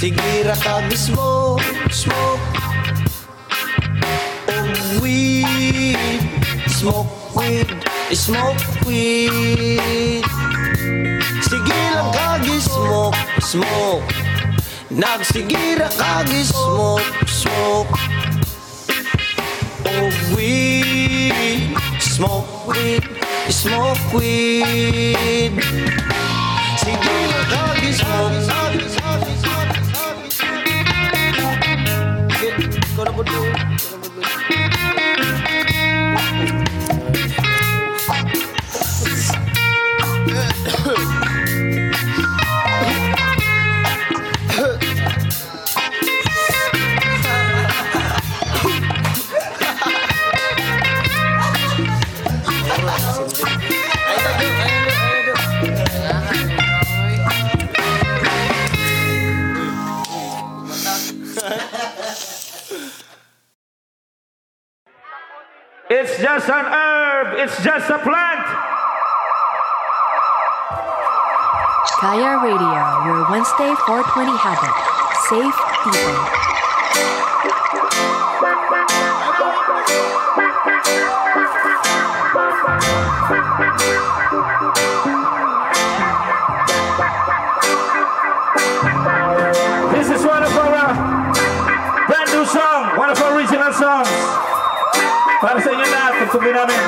[0.00, 1.60] Sigira kag smoke
[1.92, 2.44] Smoke.
[4.48, 6.24] Og weed
[6.72, 7.68] Smoke weed
[8.16, 10.24] Smoke weed.
[11.66, 11.85] Kagi
[12.60, 14.12] smoke, smoke.
[14.90, 17.92] Nagsigira kagi smoke, smoke.
[19.86, 23.04] Oh weed, smoke weed,
[23.48, 25.52] smoke weed.
[26.80, 28.44] Sige lang kagi smoke
[32.36, 33.85] Okay, ikaw na
[72.46, 74.70] Radio, your Wednesday 420 habit.
[75.26, 76.14] Safe people.
[89.90, 90.94] This is one of our uh,
[92.06, 94.06] brand new song, one of our original songs.
[95.42, 96.82] Para sa inyo lahat, pagtuloy namin.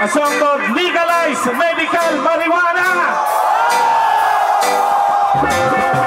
[0.00, 3.33] A song called Legalize Medical Marijuana
[5.42, 6.03] baby.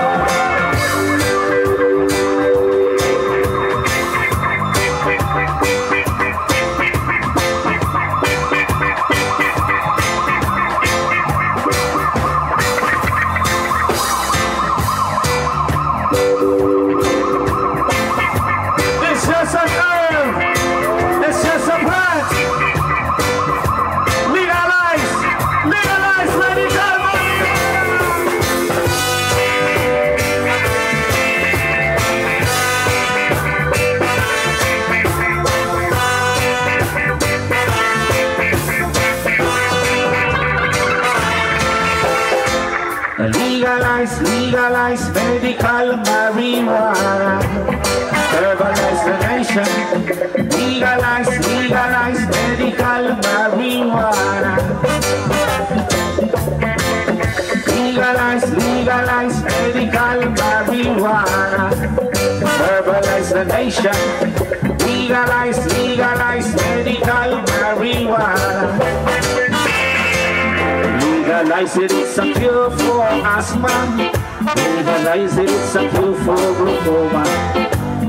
[72.20, 74.12] It's a cure for asthma.
[74.56, 77.24] Legalize it, it's a cure for glaucoma.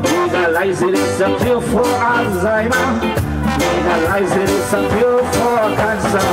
[0.02, 2.88] Legalize it, it's a cure for Alzheimer.
[3.60, 6.24] Legalize it, it's a cure for cancer.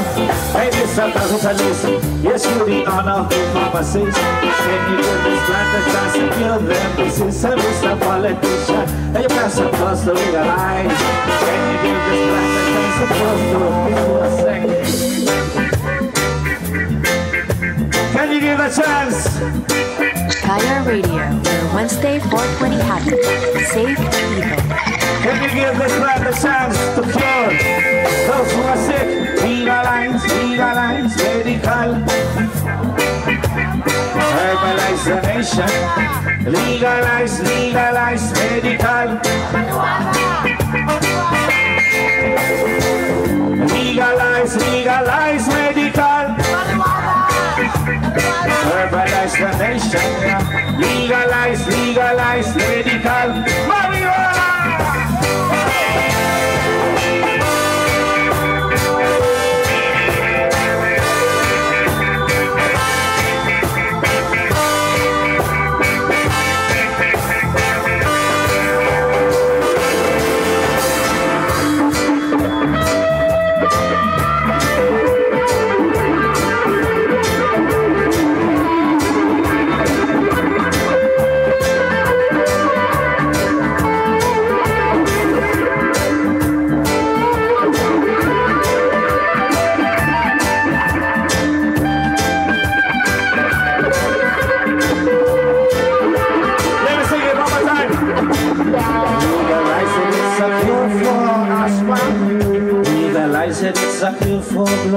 [0.56, 1.12] Hey, Mr.
[1.12, 4.18] Capitalist, yes, you the honor of pharmacist.
[4.18, 6.96] Can you give this plant a chance to cure them?
[6.96, 8.00] This is a Mr.
[8.00, 8.88] Politician.
[9.14, 10.98] Hey, you pass a plus to legalize.
[11.44, 14.24] Can you give this plant a chance to cure them?
[14.24, 15.15] a second.
[18.66, 19.30] A chance?
[20.42, 23.22] Kaya Radio, where Wednesday 420 happens.
[23.70, 24.58] Safe people.
[25.22, 27.54] Can you give this man a chance to cure
[28.26, 29.08] those who are sick?
[29.44, 31.90] Legalize, legalize, medical.
[34.34, 35.72] Herbalize the nation.
[36.50, 39.08] Legalize, legalize, medical.
[43.70, 45.65] Legalize, legalize, medical.
[49.36, 50.80] Herbalize the nation.
[50.80, 53.44] Legalize, legalize, medical.
[53.68, 54.45] Marijuana!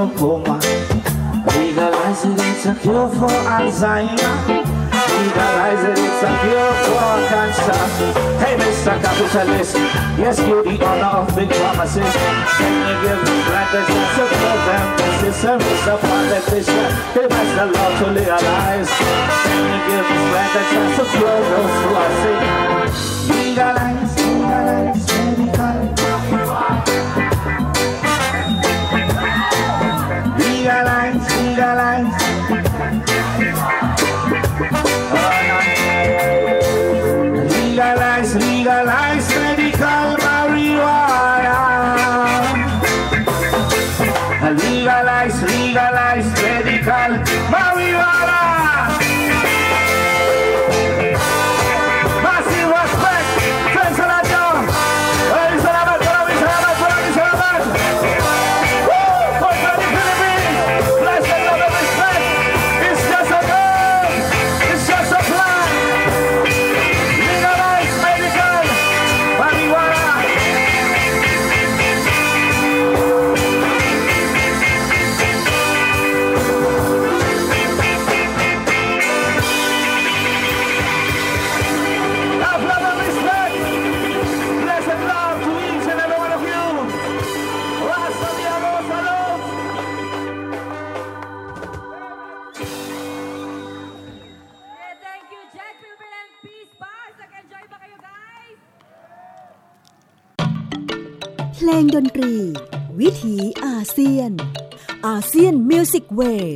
[0.07, 0.59] For glaucoma.
[1.55, 4.33] Legalize it, it's a cure for Alzheimer.
[5.19, 7.81] Legalize it, it's a cure for cancer.
[8.39, 8.95] Hey, Mr.
[9.01, 9.75] Capitalist,
[10.17, 12.13] yes, you the owner of big pharmacies.
[12.57, 14.85] Can you give me a to cure them?
[14.97, 15.95] This is a Mr.
[15.99, 16.87] Politician.
[17.15, 18.89] He has the law to legalize.
[18.89, 22.39] Can you give me a chance to cure those who are sick?
[23.35, 24.08] Legalize,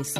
[0.04, 0.14] เวส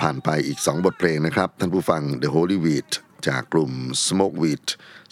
[0.00, 2.90] ผ่านไปอีก 2 บทเพลงนะครับ ท่านผู้ฟัง The Holy Weed
[3.28, 3.72] จากกลุ่ม
[4.06, 4.66] Smoke Weed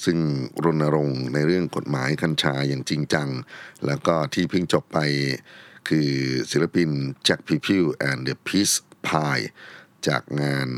[0.05, 0.19] ซึ่ง
[0.65, 3.29] รณรงค์ในเรื่องกฎหมายกัญชาอย่างจริงจัง
[3.87, 4.99] แล้วก็ที่เพิ่งจบไป
[5.89, 6.11] คือ
[6.51, 6.91] ศิลปิน
[7.27, 8.77] Jack p i p i l and the Peace
[9.09, 9.47] Pie
[10.07, 10.69] จากงาน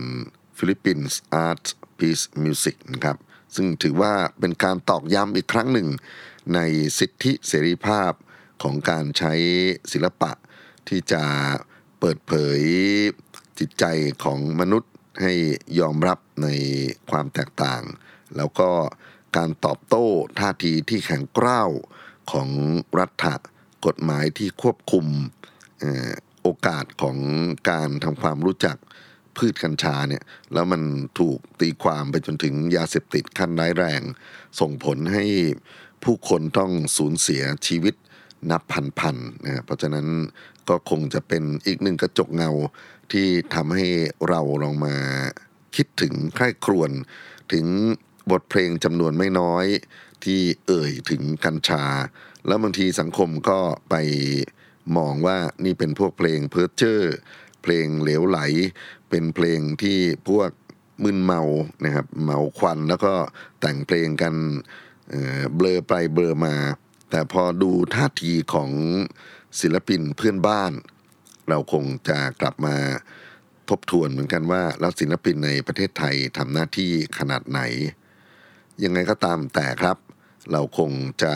[0.56, 1.14] Philippines
[1.46, 1.64] Art
[1.98, 3.16] Peace Music นะครับ
[3.54, 5.88] ซึ่งถือว่าเป็นการตอกย้ำอีกครั้งหนึ่ง
[6.54, 6.60] ใน
[6.98, 8.12] สิทธิเสรีภาพ
[8.62, 9.32] ของการใช้
[9.92, 10.32] ศิลปะ
[10.88, 11.22] ที่จะ
[12.00, 12.60] เปิดเผย
[13.58, 13.84] จิตใจ
[14.24, 14.92] ของมนุษย์
[15.22, 15.34] ให้
[15.80, 16.48] ยอมรับใน
[17.10, 17.82] ความแตกต่าง
[18.36, 18.70] แล้วก็
[19.36, 20.06] การตอบโต้
[20.38, 21.70] ท่าทีที่แข็งกร้าว
[22.32, 22.48] ของ
[22.98, 23.34] รัฐะ
[23.86, 25.06] กฎหมายที่ควบคุม
[26.42, 27.16] โอกาสของ
[27.70, 28.76] การทำความรู้จัก
[29.36, 30.82] พืชกัญชาเนี่ยแล้วมัน
[31.18, 34.02] ถูกตีความไปจนถึงยาเสพติดขั้นร้ายแรง
[34.60, 35.24] ส่งผลให้
[36.04, 37.94] ผู้คนต้องสูญเสียชีวิต
[38.50, 38.62] นับ
[39.00, 40.06] พันๆนะเพราะฉะนั้น
[40.68, 42.50] ก็คงจะเป็นอีกหนึ่งกระจกเงา
[43.12, 43.86] ที่ทำให้
[44.28, 44.96] เราลองมา
[45.76, 46.90] คิดถึงใคร่ครวญ
[47.52, 47.66] ถึง
[48.30, 49.66] บทเพลงจำนวนไม่น้อย
[50.24, 51.84] ที่เอ่ยถึงกัญชา
[52.46, 53.94] แล้วบางทีสังคมก็ไป
[54.96, 57.14] มองว่านี่เป็นพวกเพลงเพิร์เจอร์
[57.62, 58.38] เพลงเหลวไหล
[59.10, 60.50] เป็นเพลงที่พวก
[61.02, 61.42] มึนเมา
[61.84, 63.14] นะครับเมาควันแล้วก็
[63.60, 64.34] แต่งเพลงกัน
[65.10, 66.54] เอ่อเบลอไปเบลอมา
[67.10, 68.70] แต่พอดูท่าทีของ
[69.60, 70.72] ศิลปินเพื่อนบ้าน
[71.48, 72.76] เราคงจะกลับมา
[73.68, 77.60] ทบทวนเหมือนกันว่าแล้วศิลปินในประเทศไทยทำหน้าที่ขนาดไหน
[78.82, 79.96] ยังไงก็ตามแต่ครับ
[80.52, 80.90] เราคง
[81.22, 81.34] จะ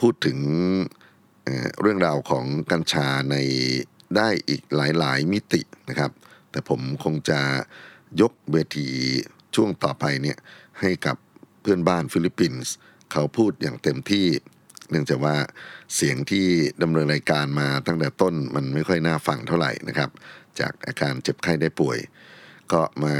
[0.00, 0.38] พูดถึง
[1.80, 3.36] เรื่องราวของกัญชาใน
[4.16, 6.10] ได้อีกหลายๆ มิตินะครับ
[6.50, 7.40] แต่ผมคงจะ
[8.20, 8.88] ยกเวที
[9.54, 10.38] ช่วงต่อไปเนี่ย
[10.80, 11.16] ให้กับ
[11.60, 12.72] เพื่อนบ้านฟิลิปปินส์
[13.12, 14.26] เขาพูดอย่างเต็มที่
[14.90, 15.36] เนื่องจากว่า
[15.94, 16.46] เสียงที่
[16.82, 20.10] ดำเนินรายการมาตั้งแต่ต้นมันไม่ค่อยน่าฟังเท่าไหร่นะครับ
[20.60, 21.98] จากอาการเจ็บไข้ได้ป่วย
[22.72, 23.16] ก็มา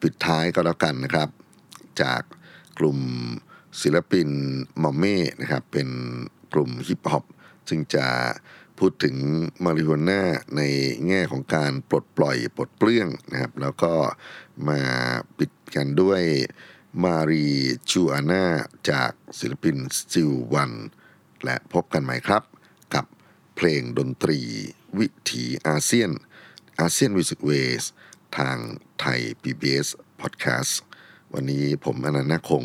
[0.00, 1.28] ปิดท้ายก็แล้วกันนะครับ
[2.02, 2.22] จาก
[2.78, 2.98] กลุ่ม
[3.82, 4.28] ศิลปิน
[4.82, 5.88] มอมเม่นะครับ เป็น
[6.52, 7.24] กลุ่มฮิปฮอป
[7.68, 8.06] ซึ่งจะ
[8.78, 9.16] พูดถึง
[9.64, 10.22] marijuana
[10.56, 10.62] ใน
[11.06, 13.92] แง่ของการปลดปล่อยปลดเปลื้องนะครับ แล้วก็
[14.68, 14.80] มา
[15.38, 16.22] ปิดกันด้วย
[17.04, 18.44] Marijuana
[18.90, 20.72] จากศิลปินสติลวัน
[21.44, 22.42] และพบกันใหม่ครับ
[22.94, 23.04] กับ
[23.56, 24.40] เพลงดนตรี
[24.98, 26.10] วิถีอาเซียน
[26.80, 27.82] ASEAN Music Wave
[28.38, 28.56] ทาง
[29.00, 29.88] ไทย PBS
[30.20, 30.72] Podcast
[31.34, 32.64] วันนี้ผมอนันต์คง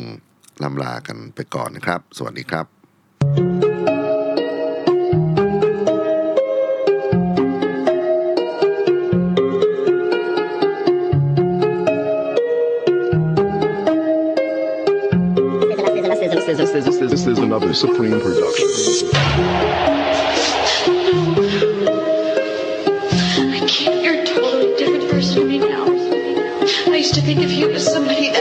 [0.62, 2.81] ลำลากันไปก่อนนะครับ สวัสดีครับ
[16.84, 18.66] This is another Supreme production.
[23.52, 24.02] I can't.
[24.02, 25.84] You're a totally different person to me now.
[26.90, 28.31] I used to think of you as somebody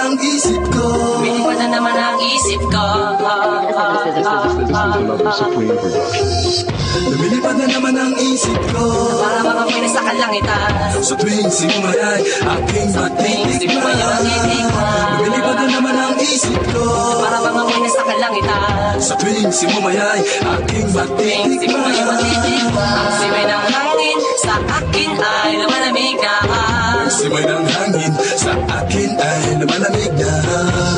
[0.00, 0.84] ang isip ko.
[1.20, 2.84] Lumilipad na naman ang isip ko.
[7.10, 8.84] Lumilipad na naman ang isip ko.
[9.20, 10.72] Para mga pinis sa kalangitan.
[11.04, 15.16] Sa tuwing simumayay aking Simumayay ang matitikman.
[15.20, 16.84] Lumilipad na naman ang isip ko.
[17.20, 18.94] Para mga pinis sa kalangitan.
[18.96, 20.88] Sa tuwing simumayay aking
[21.60, 22.80] Simumayay ang matitikman.
[22.80, 23.89] Ang simay ng hangin
[24.40, 26.34] sa akin ay lumalamig na
[27.12, 30.32] Simay ng hangin sa akin ay lumalamig na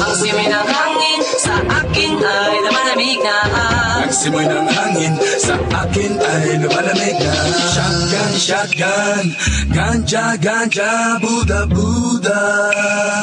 [0.07, 3.82] Ang simay ng hangin sa akin ay lumalamig na Ang
[4.13, 7.33] simoy ng hangin sa akin ay lumalamig na.
[7.73, 9.25] Shotgun, shotgun,
[9.73, 12.41] ganja, ganja, Buddha, Buddha.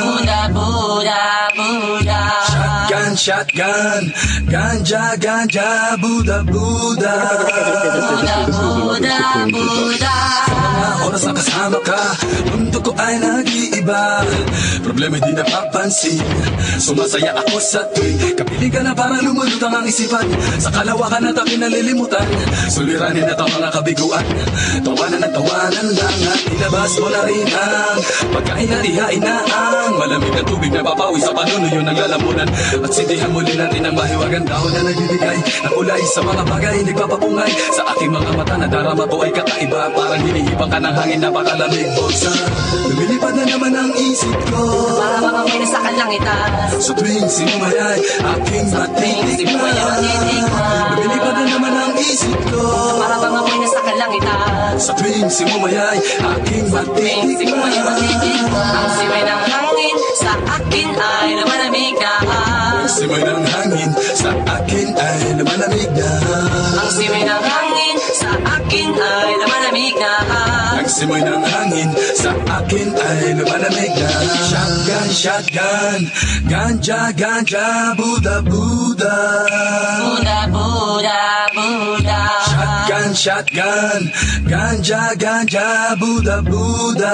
[0.02, 1.22] Buda, Buda,
[1.54, 4.02] Buda Shotgun, shotgun,
[4.50, 5.70] ganja, ganja,
[6.02, 7.16] Buddha, Buddha.
[8.10, 9.18] Buda, Buda,
[9.54, 10.16] Buda
[10.50, 12.02] Mga oras na kasama ka
[12.80, 14.24] Mundo ko ay nag-iiba.
[14.88, 16.24] Problema di napapansin.
[16.80, 20.24] Sumasaya ako sa tuwing Kapiling ka na parang lumulutang ang isipan.
[20.64, 22.24] Sa kalawakan at aking nalilimutan
[22.72, 24.24] Suliranin at ang mga kabiguan.
[24.80, 28.00] Tawanan at tawanan lang At ilabas mo na rin ang
[28.32, 32.48] Pagkain at ihain na ang Malamig na tubig na papawi sa panunuyo ng lalamunan.
[32.80, 37.52] At sindihan muli natin ang mahiwagan Dahon na nagbibigay ng kulay sa mga bagay Nagpapapungay
[37.76, 39.92] sa aking mga mata Na darama ko ay kakaiba.
[39.92, 41.92] Parang hinihibang ka ng hangin Napakalamig.
[42.00, 42.32] Bogsa
[42.70, 44.62] Lumilipad na naman ang isip ko.
[45.00, 49.76] Para pinis sa kalangitan Sa tuwing sinumayay Aking ang matitikman
[50.94, 52.66] Lumilipad na naman ang isip ko.
[53.02, 53.16] Para
[53.50, 57.74] pinis sa kalangitan Sa tuwing sinumayay Aking ang matitikman.
[58.50, 62.14] Ang simay ng hangin sa akin ay lumalamig na.
[62.90, 66.12] Simoy ng hangin sa akin ay lumalamig na.
[66.76, 67.69] Ang simay ng hangin
[68.38, 70.14] akin ay lumalamig na
[70.80, 74.10] Ang simoy ng hangin sa akin ay lumalamig na.
[74.50, 76.00] Shotgun, shotgun,
[76.50, 79.18] ganja, ganja, Buddha, Buddha.
[80.00, 81.22] Buda, Buda,
[81.56, 84.02] Buda Shotgun, shotgun,
[84.50, 87.14] ganja, ganja, Buddha, Buddha.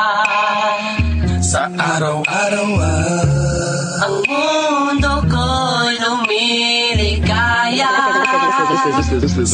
[1.49, 4.05] Sa araw-araw ah.
[4.05, 7.89] Ang mundo ko'y lumiligaya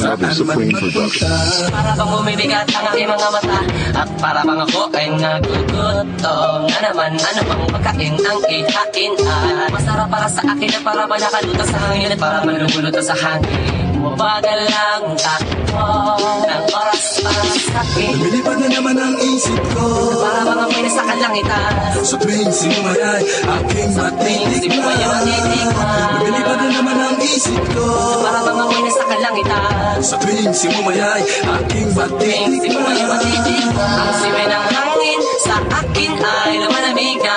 [0.03, 1.31] another Supreme production.
[1.71, 3.59] Para bang bumibigat ang aking mga mata
[3.95, 6.67] At para bang ako ay nagugutom.
[6.67, 9.13] Na naman ano bang pagkain ang ihain?
[9.23, 13.15] At masarap para sa akin at para ba nakalutas sa hangin At para malululutas sa
[13.15, 15.81] hangin Bumabagal ang takbo
[16.45, 18.13] Ng oras para sa akin.
[18.21, 20.21] Lumilipad na naman ang isip ko.
[20.21, 21.73] Para mga may nasa kalangitan
[22.05, 24.97] Sa tuwing sinumayay Aking matitikman.
[26.21, 27.89] Lumilipad na naman ang isip ko.
[28.21, 32.97] Para mga may nasa kalangitan Sa tuwing sinumayay Aking matitikman.
[33.09, 37.37] Ang siway ng hangin Sa akin ay lumalamig na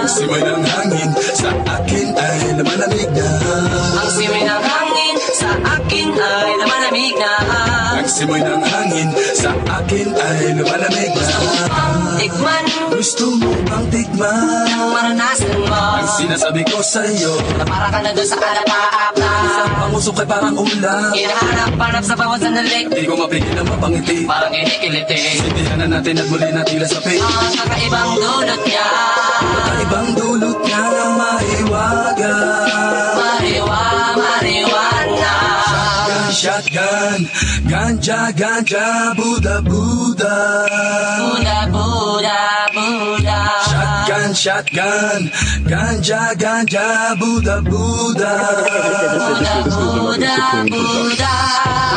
[0.00, 3.28] Ang simay ng hangin Sa akin ay lumalamig na
[8.20, 11.24] simoy ng hangin Sa akin ay lumalamig na.
[12.20, 12.64] Tikman.
[12.92, 14.68] Gusto mo bang tikman?
[14.92, 15.72] Maranasan mo.
[15.72, 17.32] Ang sinasabi ko sa'yo.
[17.56, 19.32] Na para ka na doon sa alapaapa
[19.80, 21.10] Pangusok ay parang ulam.
[21.16, 22.92] Hinahanap-hanap sa bawat sandali.
[22.92, 24.28] Di ko mapigil ang mapangiti.
[24.28, 28.88] Parang kinikiliti Sindihan na natin at muli na tila sa pig Ang kakaibang dulot niya.
[29.40, 32.36] Kakaibang dulot niya ng maiwaga
[36.40, 37.28] Shotgun,
[37.68, 40.36] Ganja, ganja, Buddha, Buddha.
[41.20, 42.40] Buda, Buda,
[42.72, 45.20] Buda Shotgun, shotgun
[45.68, 48.32] Ganja, ganja, Buddha, Buddha.
[49.68, 51.34] Buda, Buda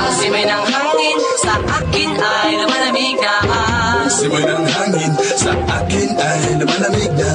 [0.03, 3.33] Ang simay ng hangin Sa akin ay lumalamig na
[4.11, 7.31] simoy ng hangin Sa akin ay lumalamig na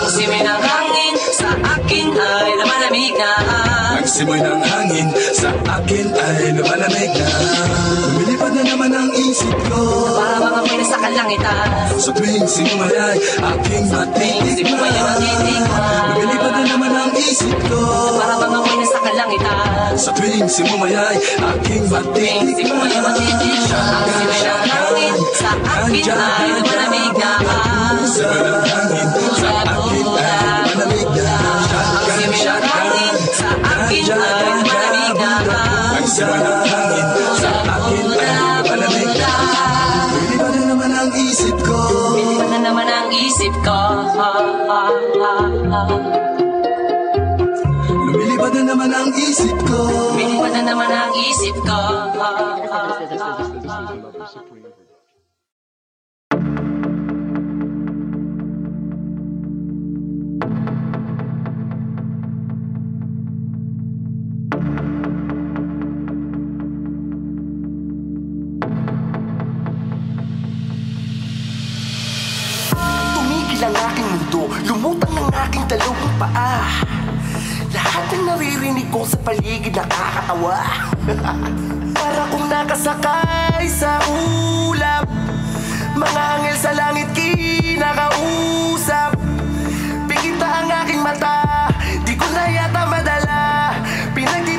[0.00, 3.30] Ang simay ng hangin Sa akin ay lumalamig na
[4.00, 4.69] Ang simoy ng
[5.58, 7.28] akin ay lumalamig na
[8.00, 9.80] Lumilipad na naman ang isip ko.
[10.14, 14.92] Para mga may nasa kalangitan Sa tuwing sinumayay Aking matitikman.
[16.14, 17.80] Lumilipad na naman ang isip ko.
[18.18, 22.90] Para mga may nasa kalangitan Sa tuwing sinumayay Aking matitikman.
[22.90, 29.08] Ang simay ng hangin Sa akin ay lumalamig na Ang simoy ng hangin
[36.20, 37.06] Ang ng hangin
[37.40, 39.32] Sa akin ay lumalamig na
[40.04, 41.80] Lumilipad na naman ang isip ko?
[42.20, 43.78] Iba na naman ang isip ko?
[47.88, 49.80] Lumilipad na naman ang isip ko.
[50.20, 51.80] Iba na naman ang isip ko
[74.70, 76.62] Lumutang ng aking dalawang paa.
[77.74, 80.62] Lahat ng naririnig ko sa paligid nakakatawa.
[81.98, 85.10] Para kung nakasakay sa ulap
[85.98, 87.98] Mga angel sa langit kinakausap.
[90.06, 91.66] Pikita ang aking mata
[92.06, 93.74] Di ko na yata madala.
[94.14, 94.49] Pinagtitinginan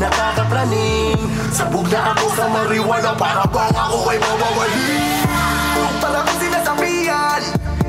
[0.00, 1.20] Nakakapraning
[1.52, 4.88] Sabog na ako sa marijuana Para bang ako ay mawawali
[6.00, 7.42] Para kong sinasabihan.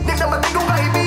[0.04, 1.01] Nagdamating kong kaibigan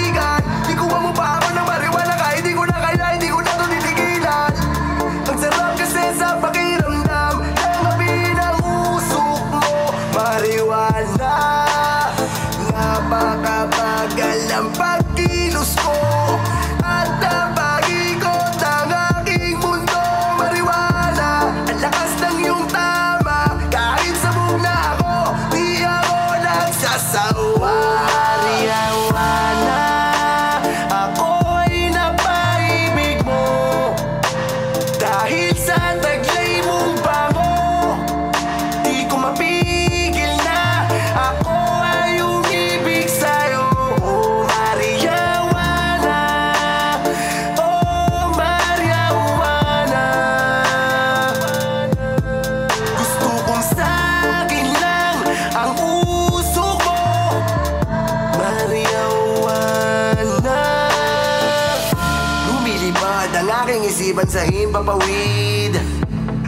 [64.84, 65.72] sa himpapawid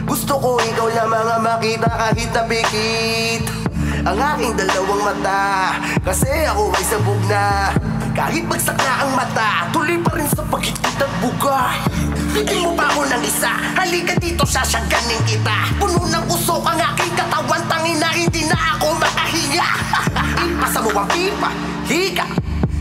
[0.05, 3.43] Gusto ko ikaw lamang ang makita kahit napikit.
[4.05, 5.75] Ang aking dalawang mata
[6.05, 7.73] Kasi ako ay sabog na.
[8.13, 11.81] Kahit bagsak na ang mata Tuloy pa rin sa paghitkit at buga
[12.33, 15.73] Bigyan mo pa ako ng isa Halika dito, sasaganin kita.
[15.81, 19.69] Puno ng usok ang aking katawan Tangin na hindi na ako makahinga
[20.45, 21.49] Ipasa mo ang pipa
[21.89, 22.25] Higa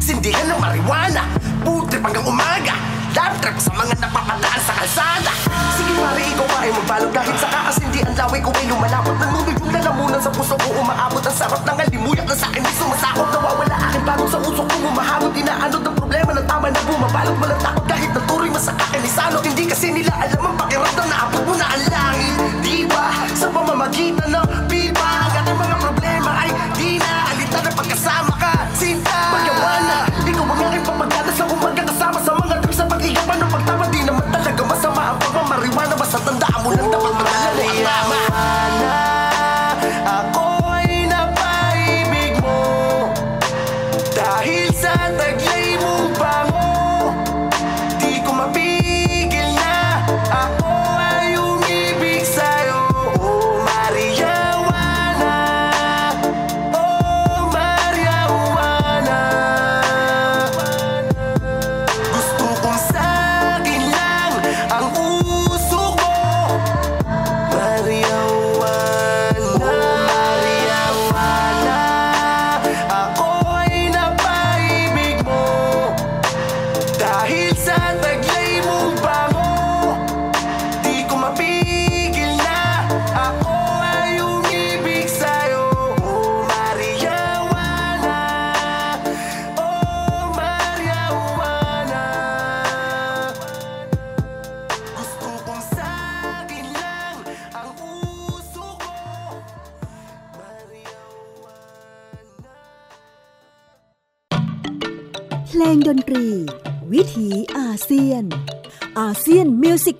[0.01, 1.25] Sindihan ng marijuana.
[1.65, 5.33] Putrip hanggang umaga Dump truck sa mga napapadaan sa kalsada.
[5.73, 9.73] Sige pare, ikaw pare magbalog Dahil sa kaasindihan laway ko ay lumalawak Ng tubig mong
[9.73, 9.96] lalaw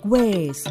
[0.03, 0.67] Ways.